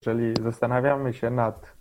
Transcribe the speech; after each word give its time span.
jeżeli 0.00 0.34
zastanawiamy 0.42 1.14
się 1.14 1.30
nad 1.30 1.72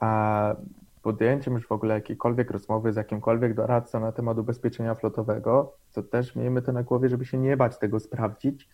a, 0.00 0.54
podjęciem 1.02 1.54
już 1.54 1.66
w 1.66 1.72
ogóle 1.72 1.94
jakiejkolwiek 1.94 2.50
rozmowy 2.50 2.92
z 2.92 2.96
jakimkolwiek 2.96 3.54
doradcą 3.54 4.00
na 4.00 4.12
temat 4.12 4.38
ubezpieczenia 4.38 4.94
flotowego, 4.94 5.72
to 5.92 6.02
też 6.02 6.36
miejmy 6.36 6.62
to 6.62 6.72
na 6.72 6.82
głowie, 6.82 7.08
żeby 7.08 7.26
się 7.26 7.38
nie 7.38 7.56
bać 7.56 7.78
tego 7.78 8.00
sprawdzić, 8.00 8.68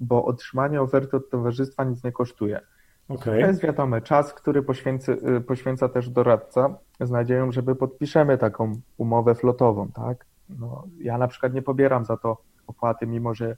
bo 0.00 0.24
otrzymanie 0.24 0.82
oferty 0.82 1.16
od 1.16 1.30
towarzystwa 1.30 1.84
nic 1.84 2.04
nie 2.04 2.12
kosztuje. 2.12 2.60
Okay. 3.08 3.40
To 3.40 3.46
jest 3.46 3.62
wiadomo, 3.62 4.00
czas, 4.00 4.34
który 4.34 4.62
poświęcy, 4.62 5.12
y, 5.12 5.40
poświęca 5.40 5.88
też 5.88 6.10
doradca 6.10 6.78
z 7.00 7.10
nadzieją, 7.10 7.52
żeby 7.52 7.76
podpiszemy 7.76 8.38
taką 8.38 8.72
umowę 8.96 9.34
flotową, 9.34 9.88
tak? 9.92 10.26
No, 10.48 10.84
ja 10.98 11.18
na 11.18 11.28
przykład 11.28 11.54
nie 11.54 11.62
pobieram 11.62 12.04
za 12.04 12.16
to 12.16 12.36
opłaty, 12.66 13.06
mimo 13.06 13.34
że 13.34 13.56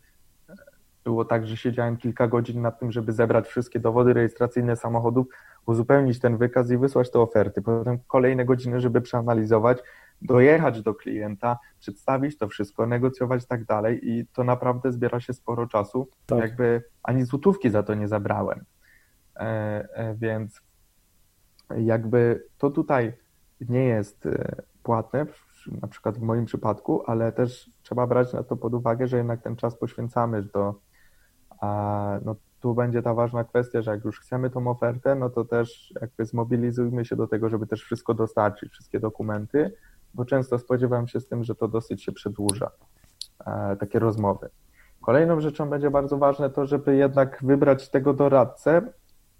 było 1.06 1.24
tak, 1.24 1.46
że 1.46 1.56
siedziałem 1.56 1.96
kilka 1.96 2.28
godzin 2.28 2.62
nad 2.62 2.78
tym, 2.80 2.92
żeby 2.92 3.12
zebrać 3.12 3.46
wszystkie 3.48 3.80
dowody 3.80 4.12
rejestracyjne 4.12 4.76
samochodów, 4.76 5.26
uzupełnić 5.66 6.20
ten 6.20 6.36
wykaz 6.36 6.70
i 6.70 6.78
wysłać 6.78 7.10
te 7.10 7.20
oferty. 7.20 7.62
Potem 7.62 7.98
kolejne 8.06 8.44
godziny, 8.44 8.80
żeby 8.80 9.00
przeanalizować, 9.00 9.78
dojechać 10.22 10.82
do 10.82 10.94
klienta, 10.94 11.58
przedstawić 11.78 12.38
to 12.38 12.48
wszystko, 12.48 12.86
negocjować 12.86 13.44
i 13.44 13.46
tak 13.46 13.64
dalej 13.64 14.00
i 14.10 14.26
to 14.26 14.44
naprawdę 14.44 14.92
zbiera 14.92 15.20
się 15.20 15.32
sporo 15.32 15.66
czasu. 15.66 16.08
Tak. 16.26 16.38
Jakby 16.38 16.82
ani 17.02 17.24
złotówki 17.24 17.70
za 17.70 17.82
to 17.82 17.94
nie 17.94 18.08
zabrałem. 18.08 18.64
E, 19.36 19.40
e, 19.94 20.14
więc 20.14 20.60
jakby 21.78 22.44
to 22.58 22.70
tutaj 22.70 23.12
nie 23.60 23.84
jest 23.84 24.26
e, 24.26 24.62
płatne, 24.82 25.26
na 25.82 25.88
przykład 25.88 26.18
w 26.18 26.22
moim 26.22 26.44
przypadku, 26.44 27.02
ale 27.06 27.32
też 27.32 27.70
trzeba 27.82 28.06
brać 28.06 28.32
na 28.32 28.42
to 28.42 28.56
pod 28.56 28.74
uwagę, 28.74 29.06
że 29.06 29.16
jednak 29.16 29.42
ten 29.42 29.56
czas 29.56 29.78
poświęcamy 29.78 30.42
do 30.42 30.74
a 31.60 32.18
no, 32.24 32.36
tu 32.60 32.74
będzie 32.74 33.02
ta 33.02 33.14
ważna 33.14 33.44
kwestia, 33.44 33.82
że 33.82 33.90
jak 33.90 34.04
już 34.04 34.20
chcemy 34.20 34.50
tą 34.50 34.68
ofertę, 34.68 35.14
no 35.14 35.30
to 35.30 35.44
też 35.44 35.94
jakby 36.00 36.24
zmobilizujmy 36.24 37.04
się 37.04 37.16
do 37.16 37.26
tego, 37.26 37.48
żeby 37.48 37.66
też 37.66 37.82
wszystko 37.82 38.14
dostarczyć, 38.14 38.72
wszystkie 38.72 39.00
dokumenty, 39.00 39.72
bo 40.14 40.24
często 40.24 40.58
spodziewam 40.58 41.08
się 41.08 41.20
z 41.20 41.28
tym, 41.28 41.44
że 41.44 41.54
to 41.54 41.68
dosyć 41.68 42.04
się 42.04 42.12
przedłuża, 42.12 42.70
e, 43.46 43.76
takie 43.76 43.98
rozmowy. 43.98 44.48
Kolejną 45.00 45.40
rzeczą 45.40 45.70
będzie 45.70 45.90
bardzo 45.90 46.18
ważne 46.18 46.50
to, 46.50 46.66
żeby 46.66 46.96
jednak 46.96 47.38
wybrać 47.42 47.90
tego 47.90 48.14
doradcę, 48.14 48.82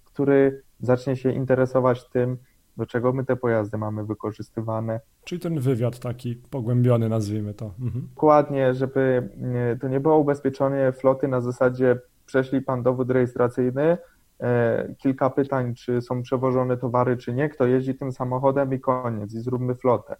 który 0.05 0.63
zacznie 0.79 1.15
się 1.15 1.31
interesować 1.31 2.09
tym, 2.09 2.37
do 2.77 2.85
czego 2.85 3.13
my 3.13 3.25
te 3.25 3.35
pojazdy 3.35 3.77
mamy 3.77 4.05
wykorzystywane. 4.05 4.99
Czyli 5.23 5.41
ten 5.41 5.59
wywiad 5.59 5.99
taki 5.99 6.35
pogłębiony, 6.35 7.09
nazwijmy 7.09 7.53
to. 7.53 7.73
Mhm. 7.81 8.07
Dokładnie, 8.15 8.73
żeby 8.73 9.29
to 9.81 9.87
nie 9.87 9.99
było 9.99 10.17
ubezpieczenie 10.17 10.91
floty 10.91 11.27
na 11.27 11.41
zasadzie 11.41 11.99
prześlij 12.25 12.61
pan 12.61 12.83
dowód 12.83 13.11
rejestracyjny, 13.11 13.97
e, 14.39 14.95
kilka 14.97 15.29
pytań, 15.29 15.75
czy 15.75 16.01
są 16.01 16.21
przewożone 16.21 16.77
towary, 16.77 17.17
czy 17.17 17.33
nie, 17.33 17.49
kto 17.49 17.65
jeździ 17.65 17.95
tym 17.95 18.11
samochodem 18.11 18.73
i 18.73 18.79
koniec, 18.79 19.33
i 19.33 19.39
zróbmy 19.39 19.75
flotę. 19.75 20.15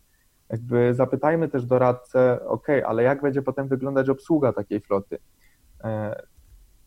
Jakby 0.50 0.94
zapytajmy 0.94 1.48
też 1.48 1.66
doradcę, 1.66 2.40
ok, 2.46 2.68
ale 2.86 3.04
jak 3.04 3.22
będzie 3.22 3.42
potem 3.42 3.68
wyglądać 3.68 4.10
obsługa 4.10 4.54
takiej 4.54 4.80
floty? 4.80 5.18
E, 5.84 6.16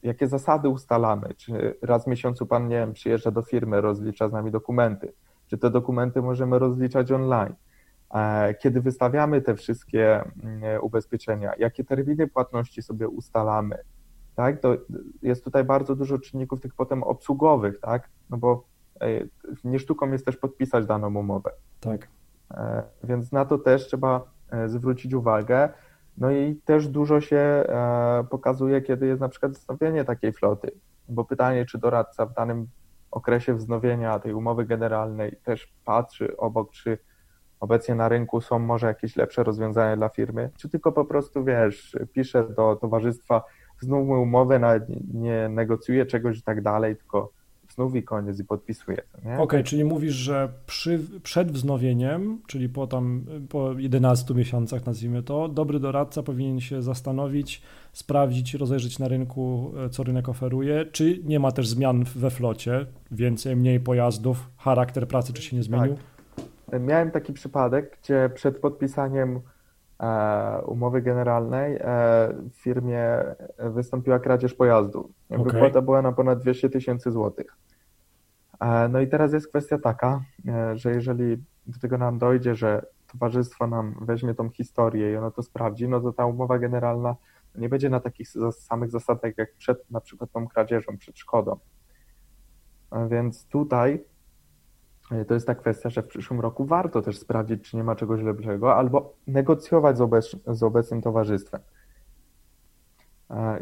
jakie 0.02 0.26
zasady 0.26 0.68
ustalamy? 0.68 1.34
Czy 1.36 1.74
raz 1.82 2.04
w 2.04 2.06
miesiącu 2.06 2.46
pan, 2.46 2.68
nie 2.68 2.76
wiem, 2.76 2.92
przyjeżdża 2.92 3.30
do 3.30 3.42
firmy, 3.42 3.80
rozlicza 3.80 4.28
z 4.28 4.32
nami 4.32 4.50
dokumenty? 4.50 5.12
Czy 5.50 5.58
te 5.58 5.70
dokumenty 5.70 6.22
możemy 6.22 6.58
rozliczać 6.58 7.12
online? 7.12 7.54
E, 8.14 8.54
kiedy 8.54 8.80
wystawiamy 8.80 9.42
te 9.42 9.54
wszystkie 9.54 10.24
mm, 10.42 10.82
ubezpieczenia, 10.82 11.52
jakie 11.58 11.84
terminy 11.84 12.26
płatności 12.26 12.82
sobie 12.82 13.08
ustalamy? 13.08 13.78
Tak, 14.34 14.60
to 14.60 14.76
jest 15.22 15.44
tutaj 15.44 15.64
bardzo 15.64 15.96
dużo 15.96 16.18
czynników 16.18 16.60
tych 16.60 16.74
potem 16.74 17.02
obsługowych, 17.02 17.80
tak? 17.80 18.08
No 18.30 18.36
bo 18.36 18.64
nie 19.64 19.78
sztuką 19.78 20.12
jest 20.12 20.24
też 20.24 20.36
podpisać 20.36 20.86
daną 20.86 21.14
umowę. 21.16 21.50
Tak. 21.80 22.08
E, 22.50 22.82
więc 23.04 23.32
na 23.32 23.44
to 23.44 23.58
też 23.58 23.86
trzeba 23.86 24.30
e, 24.50 24.68
zwrócić 24.68 25.14
uwagę. 25.14 25.68
No 26.18 26.30
i 26.30 26.56
też 26.64 26.88
dużo 26.88 27.20
się 27.20 27.64
pokazuje, 28.30 28.82
kiedy 28.82 29.06
jest 29.06 29.20
na 29.20 29.28
przykład 29.28 29.52
wznowienie 29.52 30.04
takiej 30.04 30.32
floty, 30.32 30.70
bo 31.08 31.25
pytanie, 31.25 31.66
czy 31.66 31.78
doradca 31.78 32.26
w 32.26 32.34
danym 32.34 32.66
okresie 33.10 33.54
wznowienia 33.54 34.19
tej 34.19 34.32
umowy 34.32 34.65
generalnej 34.65 35.37
też 35.44 35.72
patrzy 35.84 36.37
obok, 36.37 36.71
czy 36.71 36.98
obecnie 37.60 37.94
na 37.94 38.09
rynku 38.09 38.41
są 38.41 38.59
może 38.59 38.87
jakieś 38.87 39.16
lepsze 39.16 39.44
rozwiązania 39.44 39.97
dla 39.97 40.09
firmy, 40.09 40.50
czy 40.56 40.69
tylko 40.69 40.93
po 40.93 41.04
prostu, 41.04 41.44
wiesz, 41.44 41.97
pisze 42.12 42.49
do 42.49 42.76
towarzystwa, 42.76 43.43
znówmy 43.81 44.19
umowę, 44.19 44.59
nawet 44.59 44.84
nie 45.15 45.49
negocjuje 45.49 46.06
czegoś 46.06 46.38
i 46.38 46.43
tak 46.43 46.62
dalej, 46.62 46.97
tylko 46.97 47.32
znów 47.72 47.97
i 47.97 48.03
koniec 48.03 48.41
i 48.41 48.44
podpisuje. 48.44 48.98
Okej, 49.19 49.38
okay, 49.38 49.64
czyli 49.64 49.84
mówisz, 49.84 50.14
że 50.14 50.48
przy, 50.66 51.00
przed 51.22 51.53
wznowieniem, 51.53 52.41
czyli 52.47 52.69
po 52.69 52.86
tam 52.86 53.25
po 53.48 53.72
11 53.72 54.34
miesiącach 54.34 54.86
nazwijmy 54.86 55.22
to, 55.22 55.48
dobry 55.48 55.81
doradca 55.81 56.22
powinien 56.22 56.60
się 56.60 56.82
zastanowić, 56.82 57.62
sprawdzić, 57.92 58.54
rozejrzeć 58.54 58.98
na 58.98 59.08
rynku, 59.08 59.72
e, 59.86 59.91
co 59.91 60.03
rynek 60.03 60.28
oferuje, 60.28 60.84
czy 60.92 61.20
nie 61.25 61.41
ma 61.41 61.53
też 61.53 61.69
zmian 61.69 62.04
we 62.04 62.31
flocie, 62.31 62.86
więcej, 63.10 63.56
mniej 63.56 63.81
pojazdów, 63.81 64.50
charakter 64.56 65.08
pracy 65.08 65.32
czy 65.32 65.42
się 65.42 65.56
nie 65.56 65.62
zmienił? 65.62 65.94
Tak. 65.94 66.82
Miałem 66.82 67.10
taki 67.10 67.32
przypadek, 67.32 67.98
gdzie 68.02 68.31
przed 68.34 68.58
podpisaniem 68.58 69.37
e, 69.37 69.41
umowy 70.66 71.03
generalnej 71.03 71.77
e, 71.77 71.81
w 72.50 72.55
firmie 72.55 73.05
wystąpiła 73.59 74.19
kradzież 74.19 74.55
pojazdu. 74.55 75.11
Okay. 75.31 75.44
Wypłata 75.44 75.83
była 75.83 76.03
na 76.03 76.12
ponad 76.12 76.38
200 76.38 76.71
tysięcy 76.71 77.11
złotych. 77.11 77.56
No 78.91 79.00
i 79.00 79.09
teraz 79.09 79.33
jest 79.33 79.49
kwestia 79.49 79.78
taka, 79.78 80.21
że 80.75 80.91
jeżeli 80.91 81.37
do 81.66 81.78
tego 81.81 81.99
nam 81.99 82.19
dojdzie, 82.19 82.55
że 82.55 82.87
towarzystwo 83.12 83.66
nam 83.66 83.94
weźmie 84.00 84.34
tą 84.34 84.50
historię 84.50 85.12
i 85.12 85.16
ono 85.16 85.31
to 85.31 85.43
sprawdzi, 85.43 85.88
no 85.88 86.00
to 86.00 86.12
ta 86.12 86.27
umowa 86.27 86.59
generalna 86.59 87.17
nie 87.55 87.69
będzie 87.69 87.91
na 87.91 88.00
takich 88.00 88.28
samych 88.53 88.91
zasadach 88.91 89.38
jak 89.38 89.55
przed 89.55 89.91
na 89.91 90.00
przykład 90.00 90.32
tą 90.32 90.49
kradzieżą, 90.49 90.99
przed 90.99 91.19
szkodą. 91.19 91.56
Więc 93.09 93.47
tutaj 93.47 93.94
e, 93.94 93.99
to 95.28 95.34
jest 95.34 95.47
ta 95.47 95.54
kwestia, 95.54 95.91
że 95.91 96.03
w 96.03 96.06
przyszłym 96.06 96.41
roku 96.41 96.65
warto 96.65 97.03
też 97.03 97.19
sprawdzić, 97.19 97.71
czy 97.71 97.76
nie 97.76 97.84
ma 97.84 97.97
czegoś 97.97 98.22
lepszego, 98.22 98.76
albo 98.76 99.15
negocjować 99.26 99.98
z, 99.98 100.00
obec 100.00 100.37
z 100.47 100.62
obecnym 100.62 101.03
towarzystwem. 101.03 101.60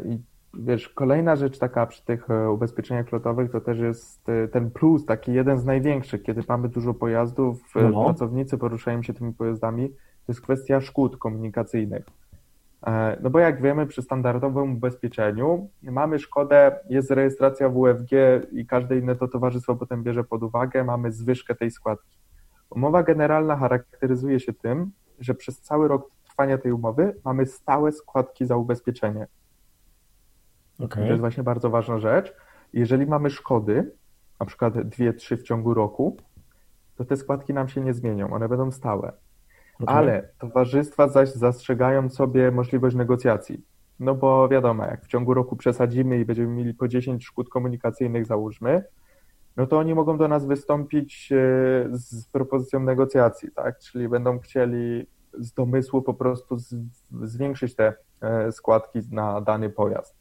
I 0.05 0.19
wiesz, 0.53 0.89
kolejna 0.89 1.35
rzecz 1.35 1.57
taka 1.57 1.85
przy 1.85 2.05
tych 2.05 2.29
e, 2.29 2.51
ubezpieczeniach 2.51 3.09
flotowych 3.09 3.51
to 3.51 3.61
też 3.61 3.79
jest 3.79 4.29
e, 4.29 4.47
ten 4.47 4.71
plus, 4.71 5.05
taki 5.05 5.33
jeden 5.33 5.59
z 5.59 5.65
największych, 5.65 6.23
kiedy 6.23 6.43
mamy 6.47 6.69
dużo 6.69 6.93
pojazdów, 6.93 7.73
no. 7.75 8.05
pracownicy 8.05 8.57
poruszają 8.57 9.03
się 9.03 9.13
tymi 9.13 9.33
pojazdami, 9.33 9.89
to 9.89 9.95
jest 10.27 10.41
kwestia 10.41 10.81
szkód 10.81 11.17
komunikacyjnych. 11.17 12.05
E, 12.87 13.17
no 13.21 13.29
bo 13.29 13.39
jak 13.39 13.61
wiemy, 13.61 13.87
przy 13.87 14.01
standardowym 14.01 14.73
ubezpieczeniu 14.73 15.69
mamy 15.83 16.19
szkodę, 16.19 16.79
jest 16.89 17.11
rejestracja 17.11 17.69
WFG 17.69 18.11
i 18.51 18.65
każde 18.65 18.97
inne 18.97 19.15
to 19.15 19.27
towarzystwo 19.27 19.75
potem 19.75 20.03
bierze 20.03 20.23
pod 20.23 20.43
uwagę, 20.43 20.83
mamy 20.83 21.11
zwyżkę 21.11 21.55
tej 21.55 21.71
składki. 21.71 22.17
Umowa 22.69 23.03
generalna 23.03 23.57
charakteryzuje 23.57 24.39
się 24.39 24.53
tym, 24.53 24.91
że 25.19 25.35
przez 25.35 25.61
cały 25.61 25.87
rok 25.87 26.11
trwania 26.23 26.57
tej 26.57 26.71
umowy 26.71 27.15
mamy 27.25 27.45
stałe 27.45 27.91
składki 27.91 28.45
za 28.45 28.55
ubezpieczenie. 28.55 29.27
Okay. 30.79 31.03
To 31.03 31.09
jest 31.09 31.19
właśnie 31.19 31.43
bardzo 31.43 31.69
ważna 31.69 31.99
rzecz. 31.99 32.33
Jeżeli 32.73 33.05
mamy 33.05 33.29
szkody, 33.29 33.91
na 34.39 34.45
przykład 34.45 34.81
dwie, 34.81 35.13
trzy 35.13 35.37
w 35.37 35.43
ciągu 35.43 35.73
roku, 35.73 36.17
to 36.95 37.05
te 37.05 37.17
składki 37.17 37.53
nam 37.53 37.67
się 37.67 37.81
nie 37.81 37.93
zmienią, 37.93 38.33
one 38.33 38.49
będą 38.49 38.71
stałe. 38.71 39.13
Ale 39.85 40.29
towarzystwa 40.39 41.07
zaś 41.07 41.33
zastrzegają 41.33 42.09
sobie 42.09 42.51
możliwość 42.51 42.95
negocjacji. 42.95 43.63
No 43.99 44.15
bo 44.15 44.49
wiadomo, 44.49 44.85
jak 44.85 45.05
w 45.05 45.07
ciągu 45.07 45.33
roku 45.33 45.55
przesadzimy 45.55 46.19
i 46.19 46.25
będziemy 46.25 46.47
mieli 46.47 46.73
po 46.73 46.87
10 46.87 47.25
szkód 47.25 47.49
komunikacyjnych, 47.49 48.25
załóżmy, 48.25 48.83
no 49.57 49.67
to 49.67 49.77
oni 49.77 49.95
mogą 49.95 50.17
do 50.17 50.27
nas 50.27 50.45
wystąpić 50.45 51.31
e, 51.31 51.35
z 51.91 52.27
propozycją 52.27 52.79
negocjacji, 52.79 53.51
tak? 53.51 53.79
Czyli 53.79 54.09
będą 54.09 54.39
chcieli 54.39 55.07
z 55.33 55.53
domysłu 55.53 56.01
po 56.01 56.13
prostu 56.13 56.57
zwiększyć 57.21 57.75
te 57.75 57.93
e, 58.21 58.51
składki 58.51 58.99
na 59.11 59.41
dany 59.41 59.69
pojazd. 59.69 60.15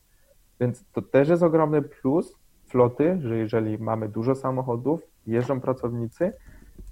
Więc 0.61 0.85
to 0.93 1.03
też 1.03 1.29
jest 1.29 1.43
ogromny 1.43 1.83
plus 1.83 2.37
floty, 2.67 3.19
że 3.23 3.37
jeżeli 3.37 3.79
mamy 3.79 4.09
dużo 4.09 4.35
samochodów, 4.35 5.01
jeżdżą 5.27 5.61
pracownicy, 5.61 6.33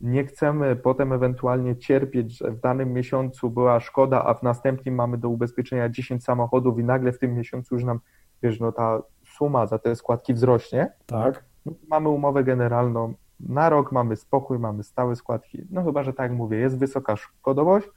nie 0.01 0.25
chcemy 0.25 0.77
potem 0.77 1.13
ewentualnie 1.13 1.77
cierpieć, 1.77 2.39
że 2.39 2.51
w 2.51 2.61
danym 2.61 2.93
miesiącu 2.93 3.51
była 3.51 3.81
szkoda, 3.81 4.25
a 4.25 4.35
w 4.35 4.43
następnym 4.43 4.95
mamy 4.95 5.19
do 5.19 5.29
ubezpieczenia 5.29 5.89
10 5.89 6.25
samochodów 6.25 6.79
i 6.79 6.85
nagle 6.85 7.13
w 7.13 7.19
tym 7.19 7.35
miesiącu 7.35 7.75
już 7.75 7.85
nam, 7.85 8.01
wiesz, 8.43 8.61
no 8.61 8.73
ta 8.73 9.03
suma 9.37 9.67
za 9.67 9.79
te 9.79 9.97
składki 9.97 10.35
wzrośnie. 10.35 10.93
Tak. 11.07 11.45
No, 11.67 11.73
mamy 11.89 12.09
umowę 12.09 12.45
generalną, 12.45 13.15
na 13.41 13.69
rok 13.69 13.93
mamy 13.93 14.17
spokój, 14.17 14.59
mamy 14.59 14.83
stałe 14.83 15.17
składki. 15.17 15.63
No 15.71 15.85
chyba, 15.85 16.03
że 16.03 16.13
tak 16.13 16.31
jak 16.31 16.39
mówię, 16.39 16.59
jest 16.59 16.79
wysoka 16.79 17.17
szkodowość, 17.17 17.89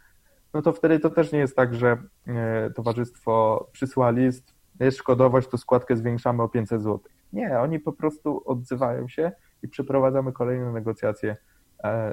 no 0.53 0.61
to 0.61 0.73
wtedy 0.73 0.99
to 0.99 1.09
też 1.09 1.31
nie 1.31 1.39
jest 1.39 1.55
tak, 1.55 1.75
że 1.75 1.97
e, 2.27 2.71
towarzystwo 2.71 3.67
przysła 3.71 4.11
list, 4.11 4.53
jest 4.79 4.97
szkodowość, 4.97 5.47
to 5.47 5.57
składkę 5.57 5.95
zwiększamy 5.95 6.43
o 6.43 6.49
500 6.49 6.81
zł. 6.81 6.99
Nie, 7.33 7.59
oni 7.59 7.79
po 7.79 7.93
prostu 7.93 8.43
odzywają 8.45 9.07
się 9.07 9.31
i 9.63 9.67
przeprowadzamy 9.67 10.31
kolejne 10.31 10.71
negocjacje 10.71 11.37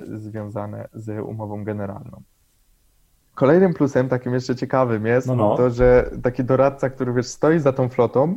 związane 0.05 0.89
z 0.93 1.21
umową 1.25 1.65
generalną. 1.65 2.23
Kolejnym 3.35 3.75
plusem, 3.75 4.09
takim 4.09 4.35
jeszcze 4.35 4.57
ciekawym 4.57 5.07
jest 5.07 5.27
no, 5.27 5.35
no. 5.35 5.57
to, 5.57 5.71
że 5.71 6.11
taki 6.23 6.45
doradca, 6.45 6.91
który 6.91 7.13
wiesz, 7.13 7.27
stoi 7.27 7.59
za 7.59 7.73
tą 7.73 7.89
flotą, 7.89 8.37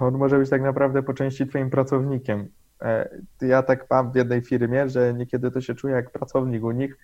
on 0.00 0.14
może 0.18 0.38
być 0.38 0.50
tak 0.50 0.62
naprawdę 0.62 1.02
po 1.02 1.14
części 1.14 1.46
twoim 1.46 1.70
pracownikiem. 1.70 2.48
E, 2.82 3.08
ja 3.40 3.62
tak 3.62 3.86
mam 3.90 4.12
w 4.12 4.16
jednej 4.16 4.42
firmie, 4.42 4.88
że 4.88 5.14
niekiedy 5.14 5.50
to 5.50 5.60
się 5.60 5.74
czuję 5.74 5.94
jak 5.94 6.10
pracownik 6.10 6.64
u 6.64 6.70
nich, 6.70 6.98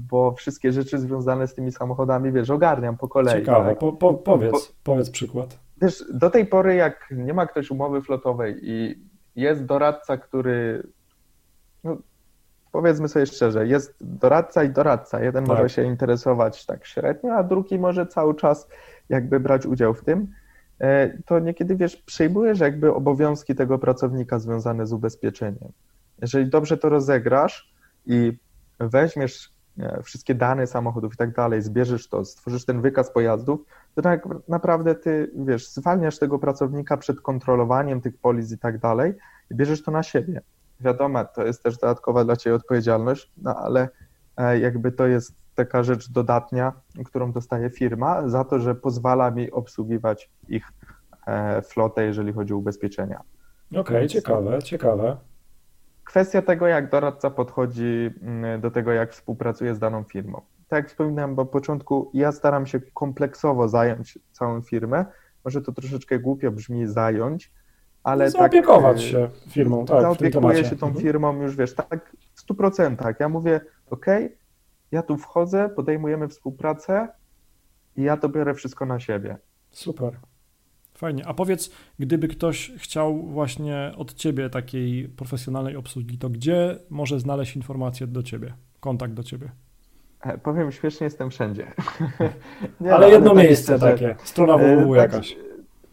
bo 0.00 0.32
wszystkie 0.32 0.72
rzeczy 0.72 0.98
związane 0.98 1.48
z 1.48 1.54
tymi 1.54 1.72
samochodami, 1.72 2.32
wiesz, 2.32 2.50
ogarniam 2.50 2.96
po 2.96 3.08
kolei. 3.08 3.34
Ciekawe, 3.34 3.68
tak? 3.70 3.78
po, 3.78 3.92
po, 3.92 4.14
powiedz, 4.14 4.52
po, 4.52 4.92
powiedz 4.92 5.10
przykład. 5.10 5.58
Wiesz, 5.82 6.04
do 6.14 6.30
tej 6.30 6.46
pory 6.46 6.74
jak 6.74 7.08
nie 7.10 7.34
ma 7.34 7.46
ktoś 7.46 7.70
umowy 7.70 8.02
flotowej 8.02 8.58
i 8.62 9.04
jest 9.36 9.64
doradca, 9.64 10.16
który 10.16 10.86
no, 11.84 11.96
powiedzmy 12.74 13.08
sobie 13.08 13.26
szczerze, 13.26 13.66
jest 13.66 13.94
doradca 14.00 14.64
i 14.64 14.70
doradca. 14.70 15.20
Jeden 15.20 15.44
tak. 15.44 15.56
może 15.56 15.68
się 15.68 15.82
interesować 15.82 16.66
tak 16.66 16.86
średnio, 16.86 17.34
a 17.34 17.42
drugi 17.42 17.78
może 17.78 18.06
cały 18.06 18.34
czas 18.34 18.68
jakby 19.08 19.40
brać 19.40 19.66
udział 19.66 19.94
w 19.94 20.04
tym. 20.04 20.32
E, 20.80 21.18
to 21.22 21.38
niekiedy, 21.38 21.76
wiesz, 21.76 21.96
przejmujesz 21.96 22.60
jakby 22.60 22.94
obowiązki 22.94 23.54
tego 23.54 23.78
pracownika 23.78 24.38
związane 24.38 24.86
z 24.86 24.92
ubezpieczeniem. 24.92 25.72
Jeżeli 26.22 26.50
dobrze 26.50 26.76
to 26.76 26.88
rozegrasz 26.88 27.74
i 28.06 28.38
weźmiesz 28.80 29.52
e, 29.78 30.02
wszystkie 30.02 30.34
dane 30.34 30.66
samochodów 30.66 31.14
i 31.14 31.16
tak 31.16 31.34
dalej, 31.34 31.62
zbierzesz 31.62 32.08
to, 32.08 32.24
stworzysz 32.24 32.64
ten 32.64 32.80
wykaz 32.80 33.10
pojazdów, 33.10 33.60
to 33.94 34.02
tak 34.02 34.28
naprawdę 34.48 34.94
ty, 34.94 35.30
wiesz, 35.36 35.68
zwalniasz 35.68 36.18
tego 36.18 36.38
pracownika 36.38 36.96
przed 36.96 37.20
kontrolowaniem 37.20 38.00
tych 38.00 38.18
polis 38.18 38.52
i 38.52 38.58
tak 38.58 38.78
dalej 38.78 39.14
i 39.50 39.54
bierzesz 39.54 39.82
to 39.82 39.90
na 39.90 40.02
siebie 40.02 40.42
wiadomo, 40.80 41.24
to 41.24 41.46
jest 41.46 41.62
też 41.62 41.78
dodatkowa 41.78 42.24
dla 42.24 42.36
Ciebie 42.36 42.56
odpowiedzialność, 42.56 43.32
no 43.36 43.56
ale 43.56 43.88
e, 44.36 44.58
jakby 44.58 44.92
to 44.92 45.06
jest 45.06 45.34
taka 45.54 45.82
rzecz 45.82 46.10
dodatnia, 46.10 46.72
którą 47.04 47.32
dostaje 47.32 47.70
firma 47.70 48.28
za 48.28 48.44
to, 48.44 48.58
że 48.58 48.74
pozwala 48.74 49.30
mi 49.30 49.50
obsługiwać 49.50 50.30
ich 50.48 50.72
e, 51.26 51.62
flotę, 51.62 52.04
jeżeli 52.04 52.32
chodzi 52.32 52.54
o 52.54 52.56
ubezpieczenia. 52.56 53.20
Okej, 53.70 53.80
okay, 53.80 54.08
ciekawe, 54.08 54.62
ciekawe. 54.62 55.16
Kwestia 56.04 56.42
tego, 56.42 56.66
jak 56.66 56.90
doradca 56.90 57.30
podchodzi 57.30 58.10
mm, 58.22 58.60
do 58.60 58.70
tego, 58.70 58.92
jak 58.92 59.12
współpracuje 59.12 59.74
z 59.74 59.78
daną 59.78 60.04
firmą. 60.04 60.40
Tak 60.68 60.76
jak 60.84 60.88
wspominałem, 60.88 61.34
bo 61.34 61.46
początku 61.46 62.10
ja 62.14 62.32
staram 62.32 62.66
się 62.66 62.80
kompleksowo 62.80 63.68
zająć 63.68 64.18
całą 64.32 64.62
firmę. 64.62 65.04
Może 65.44 65.62
to 65.62 65.72
troszeczkę 65.72 66.18
głupio 66.18 66.50
brzmi 66.50 66.86
zająć, 66.86 67.52
ale 68.04 68.30
zaopiekować 68.30 68.96
tak, 68.96 69.10
się 69.10 69.30
firmą, 69.48 69.86
tak, 69.86 70.00
zaopiekuję 70.00 70.64
się 70.64 70.76
tą 70.76 70.86
mhm. 70.86 71.04
firmą 71.04 71.42
już, 71.42 71.56
wiesz, 71.56 71.74
tak 71.74 72.16
w 72.34 72.46
100%. 72.46 73.14
Ja 73.20 73.28
mówię, 73.28 73.60
ok, 73.90 74.06
ja 74.92 75.02
tu 75.02 75.16
wchodzę, 75.16 75.68
podejmujemy 75.68 76.28
współpracę 76.28 77.08
i 77.96 78.02
ja 78.02 78.16
to 78.16 78.28
biorę 78.28 78.54
wszystko 78.54 78.86
na 78.86 79.00
siebie. 79.00 79.36
Super. 79.70 80.16
Fajnie. 80.94 81.26
A 81.26 81.34
powiedz, 81.34 81.70
gdyby 81.98 82.28
ktoś 82.28 82.72
chciał 82.76 83.22
właśnie 83.22 83.92
od 83.96 84.14
ciebie 84.14 84.50
takiej 84.50 85.08
profesjonalnej 85.08 85.76
obsługi, 85.76 86.18
to 86.18 86.28
gdzie 86.28 86.78
może 86.90 87.20
znaleźć 87.20 87.56
informacje 87.56 88.06
do 88.06 88.22
ciebie, 88.22 88.54
kontakt 88.80 89.14
do 89.14 89.22
ciebie? 89.22 89.50
E, 90.20 90.38
powiem, 90.38 90.72
śmiesznie 90.72 91.04
jestem 91.04 91.30
wszędzie. 91.30 91.72
Nie, 92.80 92.94
ale 92.94 93.10
jedno 93.10 93.34
miejsce 93.34 93.78
takie, 93.78 94.16
strona 94.24 94.58
www 94.58 94.94
e, 94.94 94.96
tak, 94.96 95.12
jakaś. 95.12 95.36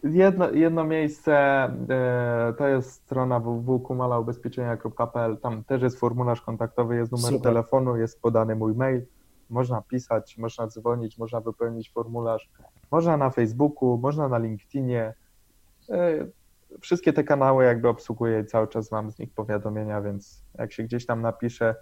Jedno, 0.02 0.50
jedno 0.50 0.84
miejsce 0.84 1.34
e, 1.34 2.54
to 2.58 2.68
jest 2.68 2.92
strona 2.92 3.40
www.kumalaubezpieczenia.pl. 3.40 5.38
Tam 5.38 5.64
też 5.64 5.82
jest 5.82 5.98
formularz 6.00 6.40
kontaktowy, 6.40 6.96
jest 6.96 7.12
numer 7.12 7.32
Super. 7.32 7.42
telefonu, 7.42 7.96
jest 7.96 8.22
podany 8.22 8.56
mój 8.56 8.74
mail. 8.74 9.06
Można 9.50 9.82
pisać, 9.82 10.38
można 10.38 10.66
dzwonić, 10.66 11.18
można 11.18 11.40
wypełnić 11.40 11.92
formularz. 11.92 12.50
Można 12.90 13.16
na 13.16 13.30
Facebooku, 13.30 13.98
można 13.98 14.28
na 14.28 14.38
LinkedInie. 14.38 15.14
E, 15.90 16.26
wszystkie 16.80 17.12
te 17.12 17.24
kanały 17.24 17.64
jakby 17.64 17.88
obsługuję 17.88 18.40
i 18.40 18.46
cały 18.46 18.68
czas 18.68 18.92
mam 18.92 19.10
z 19.10 19.18
nich 19.18 19.34
powiadomienia, 19.34 20.00
więc 20.00 20.44
jak 20.58 20.72
się 20.72 20.82
gdzieś 20.82 21.06
tam 21.06 21.22
napisze 21.22 21.74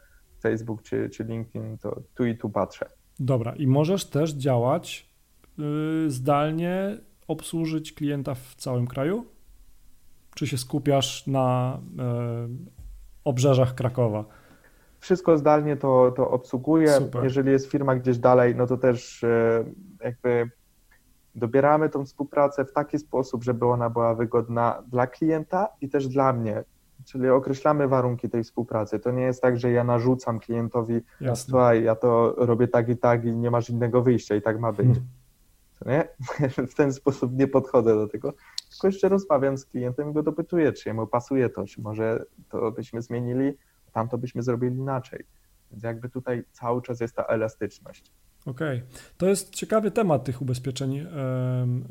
Facebook 0.42 0.82
czy, 0.82 1.10
czy 1.10 1.24
LinkedIn, 1.24 1.78
to 1.78 2.02
tu 2.14 2.26
i 2.26 2.36
tu 2.36 2.50
patrzę. 2.50 2.86
Dobra, 3.20 3.54
i 3.56 3.66
możesz 3.66 4.10
też 4.10 4.32
działać 4.32 5.10
yy, 5.58 6.10
zdalnie 6.10 6.98
obsłużyć 7.30 7.92
klienta 7.92 8.34
w 8.34 8.54
całym 8.54 8.86
kraju? 8.86 9.24
Czy 10.34 10.46
się 10.46 10.58
skupiasz 10.58 11.26
na 11.26 11.78
e, 11.98 12.48
obrzeżach 13.24 13.74
Krakowa? 13.74 14.24
Wszystko 15.00 15.38
zdalnie 15.38 15.76
to, 15.76 16.12
to 16.16 16.30
obsługuję. 16.30 16.88
Super. 16.88 17.24
Jeżeli 17.24 17.50
jest 17.50 17.66
firma 17.66 17.96
gdzieś 17.96 18.18
dalej, 18.18 18.56
no 18.56 18.66
to 18.66 18.76
też 18.76 19.24
e, 19.24 19.64
jakby 20.04 20.50
dobieramy 21.34 21.88
tą 21.88 22.04
współpracę 22.04 22.64
w 22.64 22.72
taki 22.72 22.98
sposób, 22.98 23.44
żeby 23.44 23.66
ona 23.66 23.90
była 23.90 24.14
wygodna 24.14 24.82
dla 24.88 25.06
klienta 25.06 25.68
i 25.80 25.88
też 25.88 26.08
dla 26.08 26.32
mnie. 26.32 26.64
Czyli 27.04 27.28
określamy 27.28 27.88
warunki 27.88 28.28
tej 28.28 28.44
współpracy. 28.44 28.98
To 28.98 29.10
nie 29.10 29.22
jest 29.22 29.42
tak, 29.42 29.58
że 29.58 29.70
ja 29.70 29.84
narzucam 29.84 30.38
klientowi, 30.38 31.00
Jasne. 31.20 31.50
słuchaj, 31.50 31.84
ja 31.84 31.94
to 31.94 32.34
robię 32.36 32.68
tak 32.68 32.88
i 32.88 32.96
tak 32.96 33.24
i 33.24 33.36
nie 33.36 33.50
masz 33.50 33.70
innego 33.70 34.02
wyjścia 34.02 34.36
i 34.36 34.42
tak 34.42 34.60
ma 34.60 34.72
być. 34.72 34.86
Hmm 34.86 35.19
nie? 35.86 36.08
W 36.70 36.74
ten 36.74 36.92
sposób 36.92 37.32
nie 37.32 37.48
podchodzę 37.48 37.94
do 37.94 38.08
tego, 38.08 38.34
tylko 38.70 38.86
jeszcze 38.86 39.08
rozmawiam 39.08 39.58
z 39.58 39.64
klientem 39.64 40.10
i 40.10 40.12
go 40.12 40.22
dopytuję, 40.22 40.72
czy 40.72 40.88
jemu 40.88 41.06
pasuje 41.06 41.48
to, 41.48 41.66
czy 41.66 41.80
może 41.80 42.24
to 42.48 42.72
byśmy 42.72 43.02
zmienili, 43.02 43.52
tam 43.92 44.08
to 44.08 44.18
byśmy 44.18 44.42
zrobili 44.42 44.76
inaczej. 44.76 45.24
Więc 45.70 45.82
jakby 45.82 46.08
tutaj 46.08 46.44
cały 46.52 46.82
czas 46.82 47.00
jest 47.00 47.16
ta 47.16 47.24
elastyczność. 47.24 48.12
Okej. 48.46 48.78
Okay. 48.78 48.88
To 49.16 49.26
jest 49.28 49.54
ciekawy 49.54 49.90
temat 49.90 50.24
tych 50.24 50.42
ubezpieczeń 50.42 51.06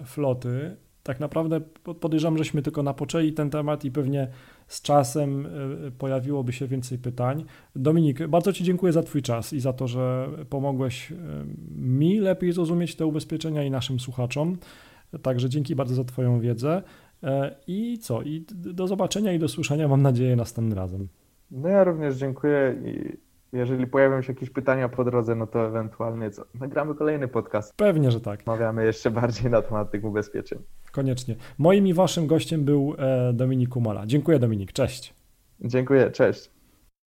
floty. 0.06 0.77
Tak 1.09 1.19
naprawdę 1.19 1.61
podejrzewam, 2.00 2.38
żeśmy 2.38 2.61
tylko 2.61 2.83
napoczęli 2.83 3.33
ten 3.33 3.50
temat 3.50 3.85
i 3.85 3.91
pewnie 3.91 4.27
z 4.67 4.81
czasem 4.81 5.45
e, 5.45 5.91
pojawiłoby 5.91 6.53
się 6.53 6.67
więcej 6.67 6.97
pytań. 6.97 7.45
Dominik, 7.75 8.27
bardzo 8.27 8.53
Ci 8.53 8.63
dziękuję 8.63 8.94
za 8.94 9.03
Twój 9.03 9.21
czas 9.21 9.53
i 9.53 9.59
za 9.59 9.73
to, 9.73 9.88
że 9.88 10.29
pomogłeś 10.50 11.11
e, 11.11 11.15
mi 11.75 12.19
lepiej 12.19 12.51
zrozumieć 12.51 12.95
te 12.95 13.06
ubezpieczenia 13.06 13.63
i 13.63 13.71
naszym 13.71 14.00
słuchaczom. 14.00 14.57
Także 15.21 15.50
dzięki 15.50 15.75
bardzo 15.75 15.95
za 15.95 16.03
Twoją 16.03 16.39
wiedzę. 16.39 16.83
E, 17.23 17.56
I 17.67 17.97
co? 18.01 18.21
I 18.21 18.45
do 18.51 18.88
zobaczenia 18.88 19.33
i 19.33 19.39
do 19.39 19.47
słyszenia, 19.47 19.88
mam 19.88 20.01
nadzieję, 20.01 20.35
następnym 20.35 20.77
razem. 20.77 21.07
No 21.51 21.69
ja 21.69 21.83
również 21.83 22.15
dziękuję 22.15 22.75
i 22.85 23.17
jeżeli 23.54 23.87
pojawią 23.87 24.21
się 24.21 24.33
jakieś 24.33 24.49
pytania 24.49 24.89
po 24.89 25.04
drodze, 25.04 25.35
no 25.35 25.47
to 25.47 25.68
ewentualnie 25.68 26.31
co? 26.31 26.45
Nagramy 26.59 26.95
kolejny 26.95 27.28
podcast. 27.28 27.75
Pewnie, 27.75 28.11
że 28.11 28.21
tak. 28.21 28.47
Mawiamy 28.47 28.85
jeszcze 28.85 29.11
bardziej 29.11 29.51
na 29.51 29.61
temat 29.61 29.92
tych 29.92 30.04
ubezpieczeń. 30.04 30.59
Koniecznie. 30.92 31.36
Moim 31.58 31.88
i 31.88 31.94
waszym 31.94 32.28
gościem 32.28 32.66
był 32.66 32.96
e, 32.98 33.34
Dominik 33.34 33.76
Umala. 33.76 34.06
Dziękuję 34.06 34.40
Dominik, 34.40 34.74
cześć. 34.74 35.14
Dziękuję, 35.62 36.12
cześć. 36.12 36.58